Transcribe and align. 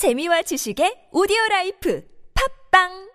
재미와 0.00 0.40
지식의 0.40 1.08
오디오 1.12 1.36
life 1.50 2.02
팟빵 2.72 3.10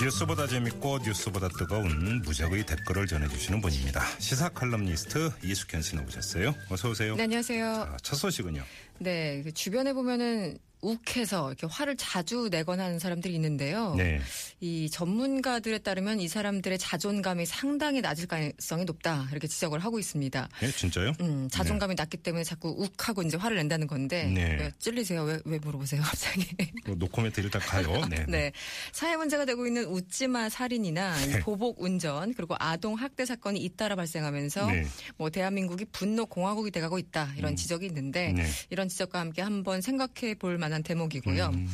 뉴스보다 0.00 0.46
재밌고 0.46 0.98
뉴스보다 1.04 1.48
뜨거운 1.58 2.22
무적의 2.22 2.66
댓글을 2.66 3.08
전해주시는 3.08 3.60
분입니다. 3.60 4.00
시사 4.20 4.50
칼럼니스트 4.50 5.32
이숙현 5.42 5.82
씨 5.82 5.96
나오셨어요. 5.96 6.54
어서 6.70 6.90
오세요. 6.90 7.16
네, 7.16 7.24
안녕하세요. 7.24 7.66
아, 7.66 7.96
첫 8.00 8.14
소식은요. 8.14 8.62
네, 9.00 9.42
그 9.42 9.50
주변에 9.50 9.92
보면은 9.92 10.56
욱해서 10.86 11.48
이렇게 11.48 11.66
화를 11.68 11.96
자주 11.96 12.48
내거나 12.50 12.84
하는 12.84 12.98
사람들이 12.98 13.34
있는데요. 13.34 13.94
네. 13.96 14.20
이 14.60 14.88
전문가들에 14.90 15.78
따르면 15.78 16.20
이 16.20 16.28
사람들의 16.28 16.78
자존감이 16.78 17.44
상당히 17.44 18.00
낮을 18.00 18.26
가능성이 18.26 18.84
높다 18.84 19.26
이렇게 19.30 19.48
지적을 19.48 19.80
하고 19.80 19.98
있습니다. 19.98 20.48
네, 20.60 20.70
진짜요? 20.70 21.12
음, 21.20 21.48
자존감이 21.50 21.94
낮기 21.96 22.18
때문에 22.18 22.44
자꾸 22.44 22.68
욱하고 22.78 23.22
이제 23.22 23.36
화를 23.36 23.56
낸다는 23.56 23.86
건데 23.86 24.24
네. 24.26 24.56
왜 24.58 24.72
찔리세요? 24.78 25.24
왜, 25.24 25.40
왜 25.44 25.58
물어보세요, 25.58 26.00
갑자기? 26.06 26.46
뭐 26.86 26.94
노코멘트 26.96 27.40
일단 27.40 27.60
가요. 27.60 28.04
네. 28.08 28.24
네. 28.28 28.52
사회 28.92 29.16
문제가 29.16 29.44
되고 29.44 29.66
있는 29.66 29.86
웃지마 29.86 30.48
살인이나 30.48 31.20
이 31.26 31.40
보복 31.40 31.82
운전 31.82 32.32
그리고 32.34 32.54
아동 32.58 32.94
학대 32.94 33.26
사건이 33.26 33.60
잇따라 33.60 33.96
발생하면서 33.96 34.70
네. 34.70 34.86
뭐 35.16 35.30
대한민국이 35.30 35.84
분노 35.86 36.26
공화국이 36.26 36.70
돼가고 36.70 36.98
있다 36.98 37.32
이런 37.36 37.56
지적이 37.56 37.86
있는데 37.86 38.32
네. 38.32 38.46
이런 38.70 38.88
지적과 38.88 39.18
함께 39.20 39.42
한번 39.42 39.80
생각해 39.80 40.34
볼 40.38 40.58
만한 40.58 40.75
대목이고요. 40.82 41.46
음. 41.46 41.68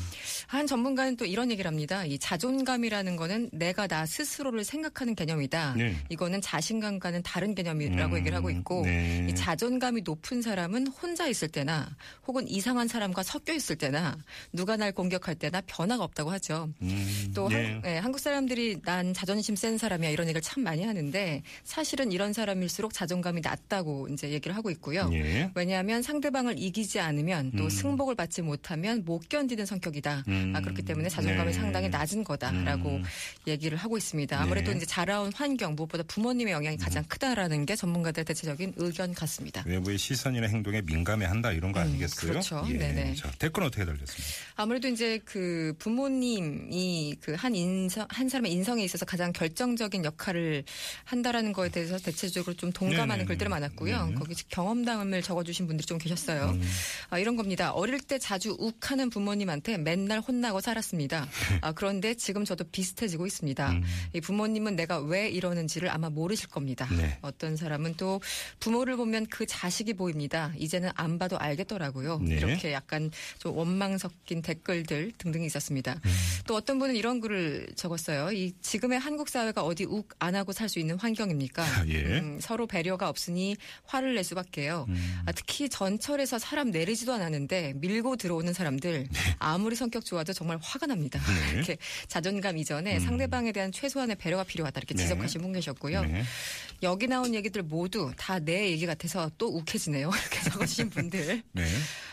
한 0.53 0.67
전문가는 0.67 1.17
또 1.17 1.25
이런 1.25 1.51
얘기를 1.51 1.67
합니다. 1.67 2.05
이 2.05 2.19
자존감이라는 2.19 3.17
거는 3.17 3.49
내가 3.55 3.87
나 3.87 4.05
스스로를 4.05 4.65
생각하는 4.65 5.15
개념이다. 5.15 5.77
네. 5.79 5.97
이거는 6.11 6.43
자신감과는 6.43 7.23
다른 7.23 7.55
개념이라고 7.55 8.13
음. 8.13 8.19
얘기를 8.19 8.37
하고 8.37 8.51
있고 8.51 8.83
네. 8.85 9.27
이 9.31 9.35
자존감이 9.35 10.03
높은 10.03 10.43
사람은 10.43 10.89
혼자 10.89 11.27
있을 11.27 11.49
때나 11.49 11.97
혹은 12.27 12.47
이상한 12.47 12.87
사람과 12.87 13.23
섞여 13.23 13.55
있을 13.55 13.77
때나 13.77 14.19
누가 14.53 14.77
날 14.77 14.93
공격할 14.93 15.37
때나 15.37 15.63
변화가 15.65 16.05
없다고 16.05 16.31
하죠. 16.33 16.69
음, 16.83 17.33
또 17.35 17.49
네. 17.49 17.73
한, 17.73 17.83
예, 17.87 17.97
한국 17.97 18.19
사람들이 18.19 18.83
난 18.83 19.15
자존심 19.15 19.57
센 19.57 19.79
사람이야 19.79 20.11
이런 20.11 20.27
얘기를 20.27 20.43
참 20.43 20.65
많이 20.65 20.85
하는데 20.85 21.43
사실은 21.65 22.13
이런 22.13 22.35
사람일수록 22.35 22.93
자존감이 22.93 23.41
낮다고 23.41 24.09
이제 24.13 24.29
얘기를 24.29 24.55
하고 24.55 24.71
있고요. 24.71 25.09
예. 25.15 25.51
왜냐하면 25.55 26.03
상대방을 26.03 26.59
이기지 26.59 27.01
않으면 27.01 27.53
또 27.53 27.65
음. 27.65 27.71
승복을 27.71 28.17
받지 28.17 28.43
못하면 28.43 29.03
못 29.07 29.31
견디는 29.31 29.65
성격이다. 29.65 30.25
음. 30.29 30.42
아, 30.55 30.61
그렇기 30.61 30.83
때문에 30.83 31.09
자존감이 31.09 31.53
네. 31.53 31.59
상당히 31.59 31.89
낮은 31.91 32.25
거다라고 32.25 32.97
음. 32.97 33.05
얘기를 33.47 33.77
하고 33.77 33.99
있습니다. 33.99 34.41
아무래도 34.41 34.69
네. 34.71 34.73
음. 34.73 34.77
이제 34.79 34.87
자라온 34.87 35.33
환경 35.35 35.75
무엇보다 35.75 36.05
부모님의 36.05 36.55
영향이 36.55 36.77
가장 36.79 37.05
크다라는 37.05 37.67
게 37.67 37.77
전문가들의 37.77 38.25
대체적인 38.25 38.75
의견 38.77 39.13
같습니다. 39.15 39.63
외부의 39.67 39.99
시선이나 39.99 40.47
행동에 40.47 40.81
민감해 40.81 41.27
한다 41.27 41.53
이런 41.53 41.73
거 41.73 41.81
음, 41.81 41.85
아니겠어요? 41.85 42.31
그렇죠. 42.31 42.65
예. 42.69 42.73
네네. 42.73 43.15
자, 43.17 43.31
댓글 43.39 43.65
어떻게 43.65 43.85
달렸습니까? 43.85 44.25
아무래도 44.57 44.89
이제 44.89 45.21
그 45.27 45.75
부모님이 45.79 47.17
그 47.21 47.33
한 47.43 47.57
인성 47.57 48.07
한 48.09 48.29
사람의 48.29 48.53
인성에 48.53 48.85
있어서 48.85 49.05
가장 49.05 49.33
결정적인 49.33 50.05
역할을 50.05 50.63
한다라는 51.05 51.53
거에 51.53 51.71
대해서 51.71 51.99
대체적으로 51.99 52.55
좀 52.55 52.71
동감하는 52.73 53.17
네네. 53.17 53.25
글들이 53.25 53.49
많았고요. 53.51 54.05
네네. 54.07 54.15
거기 54.15 54.35
경험담을 54.49 55.23
적어주신 55.23 55.67
분들이 55.67 55.85
좀 55.85 55.99
계셨어요. 55.99 56.51
음. 56.51 56.63
아, 57.11 57.19
이런 57.19 57.35
겁니다. 57.35 57.73
어릴 57.73 58.01
때 58.01 58.21
자주 58.21 58.55
욱하는 58.61 59.11
부모님한테 59.11 59.77
맨날 59.79 60.21
혼나고 60.23 60.61
살았습니다. 60.61 61.29
아, 61.61 61.73
그런데 61.73 62.15
지금 62.15 62.45
저도 62.45 62.65
비슷해지고 62.65 63.27
있습니다. 63.27 63.71
음. 63.71 63.83
이 64.15 64.21
부모님은 64.21 64.77
내가 64.77 64.99
왜 64.99 65.29
이러는지를 65.29 65.91
아마 65.91 66.11
모르실 66.11 66.49
겁니다. 66.49 66.89
네. 66.97 67.19
어떤 67.23 67.57
사람은 67.57 67.95
또 67.97 68.21
부모를 68.61 68.97
보면 68.97 69.27
그 69.27 69.47
자식이 69.47 69.95
보입니다. 69.95 70.53
이제는 70.57 70.91
안 70.95 71.19
봐도 71.19 71.39
알겠더라고요. 71.39 72.19
네. 72.21 72.37
이렇게 72.37 72.73
약간 72.73 73.11
좀 73.39 73.57
원망 73.57 73.99
섞인 73.99 74.43
댓글들 74.43 75.13
등등이 75.19 75.47
있었습니다. 75.47 76.01
음. 76.05 76.11
또 76.47 76.57
어떤 76.57 76.79
분은 76.79 76.97
이런 76.97 77.21
글을 77.21 77.69
적었어요. 77.77 78.33
이 78.33 78.53
지금의 78.63 78.99
한국 78.99 79.29
사회가 79.29 79.63
어디 79.63 79.85
욱 79.85 80.09
안 80.19 80.35
하고 80.35 80.53
살 80.53 80.73
수 80.73 80.79
있는 80.79 80.97
환경입니까? 80.99 81.89
예. 81.89 82.19
음, 82.19 82.39
서로 82.41 82.67
배려가 82.67 83.09
없으니 83.11 83.57
화를 83.85 84.15
낼 84.15 84.25
수밖에요. 84.25 84.87
음. 84.89 85.21
아, 85.27 85.33
특히 85.33 85.69
전철에서 85.69 86.39
사람 86.39 86.71
내리지도 86.71 87.13
않았는데 87.13 87.75
밀고 87.77 88.17
들어오는 88.17 88.53
사람들 88.55 89.09
아무리 89.39 89.77
성격 89.77 90.05
좋아도 90.13 90.35
정말 90.35 90.59
화가 90.61 90.87
납니다. 90.87 91.19
네. 91.21 91.53
이렇게 91.57 91.79
자존감 92.07 92.59
이전에 92.59 92.97
음. 92.97 93.01
상대방에 93.01 93.51
대한 93.53 93.73
최소한의 93.73 94.17
배려가 94.17 94.45
필요하다 94.45 94.79
이렇게 94.79 94.93
네. 94.95 95.03
지적하신 95.05 95.41
분 95.41 95.53
계셨고요. 95.53 96.03
네. 96.03 96.23
여기 96.83 97.07
나온 97.07 97.35
얘기들 97.35 97.63
모두 97.63 98.13
다 98.17 98.43
내 98.45 98.71
얘기 98.71 98.87
같아서 98.87 99.31
또 99.39 99.49
욱해지네요. 99.49 100.11
이렇게 100.11 100.51
적으신 100.51 100.91
분들. 100.91 101.43
네. 101.53 101.65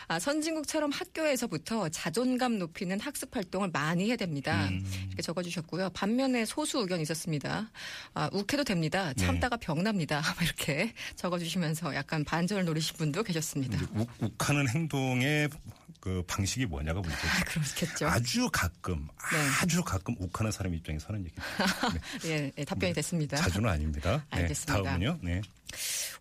아, 0.08 0.18
선진국처럼 0.18 0.90
학교에서부터 0.90 1.88
자존감 1.88 2.58
높이는 2.58 2.98
학습 2.98 3.34
활동을 3.34 3.70
많이 3.72 4.08
해야 4.08 4.16
됩니다. 4.16 4.68
음. 4.68 4.84
이렇게 5.08 5.22
적어주셨고요. 5.22 5.90
반면에 5.90 6.44
소수 6.44 6.78
의견이 6.78 7.02
있었습니다. 7.02 7.70
아, 8.14 8.30
욱해도 8.32 8.64
됩니다. 8.64 9.12
네. 9.16 9.24
참다가 9.24 9.56
병납니다. 9.56 10.22
이렇게 10.42 10.92
적어주시면서 11.16 11.94
약간 11.94 12.24
반전을 12.24 12.64
노리신 12.64 12.96
분도 12.96 13.22
계셨습니다. 13.22 13.78
욱, 13.94 14.08
욱하는 14.20 14.68
행동의 14.68 15.48
그 16.00 16.24
방식이 16.26 16.66
뭐냐가 16.66 17.00
문제죠. 17.00 17.28
아, 17.28 17.44
그렇겠죠. 17.44 18.08
아주 18.08 18.48
가끔, 18.50 19.06
네. 19.32 19.38
아주 19.60 19.82
가끔 19.84 20.16
욱하는 20.18 20.50
사람 20.50 20.74
입장에서 20.74 21.08
하는 21.08 21.26
얘기입니다. 21.26 21.88
네. 21.92 22.00
예, 22.30 22.52
예, 22.56 22.64
답변이 22.64 22.94
됐습니다. 22.94 23.36
자주는 23.36 23.68
아닙니다. 23.68 24.24
네, 24.32 24.42
알겠습니다. 24.42 24.82
다음은요. 24.82 25.18
네. 25.22 25.42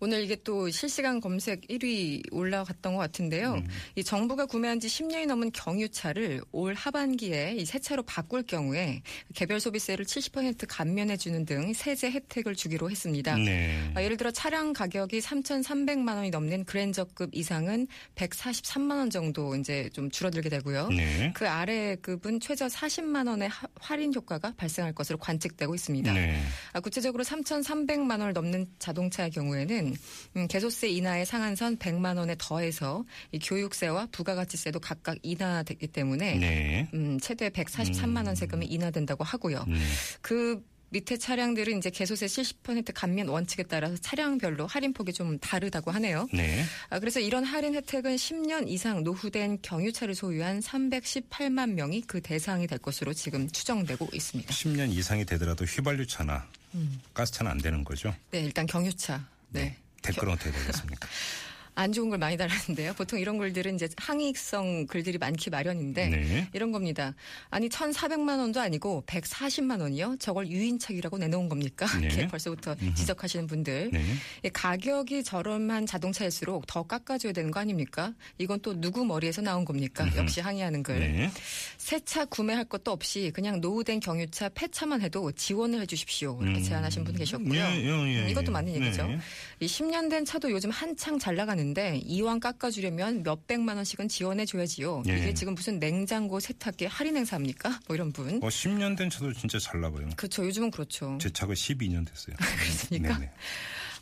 오늘 0.02 0.24
이게 0.24 0.36
또 0.44 0.70
실시간 0.70 1.20
검색 1.20 1.68
1위 1.68 2.24
올라갔던 2.32 2.94
것 2.94 3.00
같은데요. 3.00 3.56
음. 3.56 3.68
이 3.96 4.04
정부가 4.04 4.46
구매한 4.46 4.80
지 4.80 4.88
10년이 4.88 5.26
넘은 5.28 5.52
경유차를 5.52 6.42
올 6.52 6.74
하반기에 6.74 7.56
이 7.58 7.66
새 7.66 7.78
차로 7.80 8.04
바꿀 8.04 8.44
경우에 8.44 9.02
개별 9.36 9.60
소비세를 9.60 10.06
70% 10.06 10.66
감면해 10.68 11.18
주는 11.18 11.46
등 11.46 11.74
세제 11.74 12.10
혜택을 12.12 12.56
주기로 12.56 12.90
했습니다. 12.90 13.36
네. 13.38 13.92
아, 13.94 14.02
예를 14.02 14.18
들어 14.18 14.32
차량 14.32 14.74
가격이 14.74 15.20
3,300만 15.20 16.16
원이 16.16 16.30
넘는 16.32 16.64
그랜저급 16.66 17.30
이상은 17.34 17.86
143만 18.16 18.92
원 18.98 19.10
정도 19.10 19.56
이제 19.56 19.90
좀 19.94 20.10
줄어들게 20.10 20.50
되고요. 20.50 20.88
네. 20.90 21.32
그 21.36 21.48
아래 21.48 21.96
급은 21.98 22.40
최저 22.40 22.68
40만 22.68 23.28
원의 23.28 23.50
하- 23.50 23.68
할인 23.80 24.14
효과가 24.16 24.54
발생할 24.58 24.94
것으로 24.94 25.18
관측되고 25.20 25.76
있습니다. 25.76 26.12
네. 26.14 26.42
아, 26.74 26.80
구체적으로 26.80 27.24
3,300만 27.24 28.12
원을 28.20 28.34
넘는 28.34 28.66
자동차의 28.80 29.32
경우에는 29.32 29.89
음, 30.36 30.48
개소세 30.48 30.90
인하의 30.90 31.26
상한선 31.26 31.78
100만 31.78 32.18
원에 32.18 32.36
더해서 32.38 33.04
이 33.32 33.40
교육세와 33.40 34.08
부가가치세도 34.12 34.80
각각 34.80 35.18
인하되기 35.22 35.88
때문에 35.88 36.36
네. 36.36 36.90
음, 36.94 37.20
최대 37.20 37.50
143만 37.50 38.26
원 38.26 38.36
세금이 38.36 38.66
인하된다고 38.66 39.24
하고요. 39.24 39.66
네. 39.68 39.80
그 40.22 40.64
밑에 40.92 41.18
차량들은 41.18 41.78
이제 41.78 41.90
개소세 41.90 42.26
70% 42.26 42.92
감면 42.94 43.28
원칙에 43.28 43.64
따라서 43.64 43.96
차량별로 43.98 44.66
할인폭이 44.68 45.14
좀 45.14 45.38
다르다고 45.40 45.92
하네요. 45.92 46.28
네. 46.34 46.64
아, 46.90 47.00
그래서 47.00 47.20
이런 47.20 47.44
할인 47.44 47.76
혜택은 47.76 48.16
10년 48.16 48.68
이상 48.68 49.04
노후된 49.04 49.60
경유차를 49.62 50.16
소유한 50.16 50.60
318만 50.60 51.74
명이 51.74 52.02
그 52.08 52.22
대상이 52.22 52.68
될 52.68 52.80
것으로 52.80 53.14
지금 53.14 53.48
추정되고 53.50 54.10
있습니다. 54.12 54.52
10년 54.52 54.92
이상이 54.92 55.26
되더라도 55.26 55.66
휘발유차나 55.66 56.48
음. 56.76 57.00
가스차는 57.14 57.52
안 57.52 57.58
되는 57.60 57.84
거죠. 57.84 58.14
네, 58.32 58.42
일단 58.42 58.66
경유차. 58.66 59.28
네. 59.50 59.78
댓글은 60.02 60.34
어떻게 60.34 60.52
되겠습니까? 60.52 61.08
안 61.80 61.94
좋은 61.94 62.10
걸 62.10 62.20
많이 62.20 62.36
달았는데요. 62.36 62.94
보통 62.94 63.20
이런 63.20 63.38
글들은 63.38 63.76
이제 63.76 63.88
항의성 63.96 64.88
글들이 64.88 65.18
많기 65.18 65.50
마련인데 65.50 66.08
네. 66.10 66.50
이런 66.52 66.74
겁니다. 66.74 67.16
아니 67.50 67.70
1,400만 67.70 68.38
원도 68.40 68.60
아니고 68.60 69.06
140만 69.08 69.80
원이요? 69.80 70.18
저걸 70.20 70.50
유인책이라고 70.50 71.18
내놓은 71.18 71.48
겁니까? 71.48 71.86
네. 72.00 72.08
이렇게 72.08 72.28
벌써부터 72.28 72.76
지적하시는 72.96 73.48
분들. 73.48 73.92
네. 73.94 74.04
이 74.44 74.50
가격이 74.50 75.24
저렴한 75.24 75.86
자동차일수록 75.86 76.68
더 76.68 76.84
깎아줘야 76.84 77.32
되는 77.32 77.50
거 77.50 77.62
아닙니까? 77.62 78.14
이건 78.38 78.60
또 78.60 78.80
누구 78.80 79.06
머리에서 79.06 79.42
나온 79.42 79.64
겁니까? 79.64 80.06
역시 80.18 80.42
항의하는 80.42 80.84
글. 80.84 81.00
네. 81.00 81.32
새차 81.78 82.26
구매할 82.26 82.66
것도 82.66 82.92
없이 82.92 83.32
그냥 83.34 83.62
노후된 83.62 84.02
경유차 84.02 84.50
폐차만 84.50 85.02
해도 85.02 85.32
지원을 85.32 85.80
해주십시오. 85.82 86.40
이렇게 86.42 86.60
음. 86.60 86.64
제안하신 86.64 87.06
분 87.06 87.16
계셨고요. 87.16 87.54
예, 87.54 87.60
예, 87.60 87.86
예, 87.86 88.24
음, 88.24 88.30
이것도 88.30 88.48
예. 88.48 88.52
맞는 88.52 88.76
얘기죠. 88.76 89.08
네. 89.08 89.20
이 89.62 89.66
10년 89.66 90.10
된 90.10 90.26
차도 90.26 90.52
요즘 90.52 90.70
한창 90.72 91.18
잘 91.18 91.36
나가는 91.36 91.69
데 91.74 91.98
이왕 92.04 92.40
깎아주려면 92.40 93.24
몇 93.24 93.48
백만 93.48 93.78
원씩은 93.78 94.08
지원해줘야지요. 94.08 95.04
예. 95.08 95.18
이게 95.18 95.34
지금 95.34 95.56
무슨 95.56 95.80
냉장고 95.80 96.40
세탁기 96.40 96.86
할인 96.86 97.18
행사입니까? 97.18 97.80
뭐 97.88 97.96
이런 97.96 98.12
분. 98.12 98.42
어, 98.44 98.48
10년 98.48 98.98
된 98.98 99.10
차도 99.10 99.34
진짜 99.34 99.60
잘 99.60 99.82
나가요. 99.82 100.10
그렇죠. 100.16 100.46
요즘은 100.46 100.72
그렇죠. 100.72 101.18
제 101.22 101.30
차가 101.30 101.54
12년 101.54 102.08
됐어요. 102.08 102.36
그렇습니까? 102.60 103.18
네네. 103.18 103.32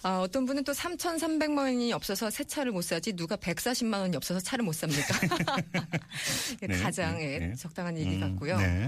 아, 0.03 0.19
어떤 0.19 0.45
분은 0.45 0.63
또 0.63 0.71
3,300만 0.71 1.57
원이 1.57 1.91
없어서 1.91 2.29
새 2.29 2.43
차를 2.43 2.71
못 2.71 2.83
사지 2.83 3.13
누가 3.13 3.35
140만 3.35 3.99
원이 3.99 4.15
없어서 4.15 4.39
차를 4.39 4.63
못 4.63 4.73
삽니까? 4.73 5.19
네, 6.61 6.77
가장 6.81 7.17
네, 7.17 7.33
예, 7.33 7.39
네. 7.39 7.55
적당한 7.55 7.97
얘기 7.97 8.15
음, 8.15 8.19
같고요. 8.19 8.57
네. 8.57 8.87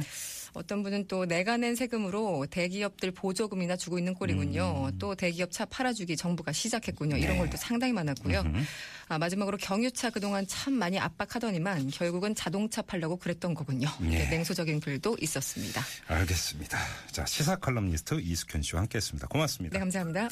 어떤 0.54 0.84
분은 0.84 1.08
또 1.08 1.26
내가 1.26 1.58
낸 1.58 1.76
세금으로 1.76 2.46
대기업들 2.50 3.12
보조금이나 3.12 3.76
주고 3.76 3.98
있는 3.98 4.14
꼴이군요. 4.14 4.92
또 5.00 5.16
대기업 5.16 5.52
차 5.52 5.66
팔아주기 5.66 6.18
정부가 6.18 6.52
시작했군요. 6.52 7.18
이런 7.18 7.32
음. 7.32 7.34
네. 7.34 7.40
걸또 7.40 7.58
상당히 7.58 7.94
많았고요. 7.94 8.44
아, 9.08 9.18
마지막으로 9.18 9.58
경유차 9.58 10.10
그동안 10.12 10.46
참 10.48 10.74
많이 10.74 11.00
압박하더니만 11.00 11.90
결국은 11.90 12.36
자동차 12.36 12.82
팔려고 12.82 13.18
그랬던 13.18 13.54
거군요. 13.54 13.90
네. 14.00 14.30
냉소적인 14.30 14.80
글도 14.80 15.18
있었습니다. 15.22 15.82
알겠습니다. 16.08 16.78
자, 17.12 17.26
시사 17.26 17.56
칼럼니스트 17.56 18.20
이숙현 18.22 18.62
씨와 18.62 18.82
함께했습니다. 18.82 19.28
고맙습니다. 19.28 19.74
네, 19.74 19.80
감사합니다. 19.80 20.30